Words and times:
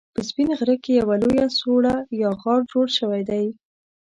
په 0.15 0.21
سپين 0.29 0.49
غره 0.57 0.75
کې 0.83 0.91
يوه 1.01 1.15
لويه 1.21 1.47
سوړه 1.57 1.95
يا 2.21 2.29
غار 2.41 2.61
جوړ 2.71 2.85
شوی 2.97 3.21
دی 3.29 3.45